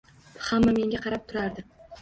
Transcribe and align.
Hamma 0.47 0.73
menga 0.79 1.03
qarab 1.05 1.29
turardi 1.33 1.69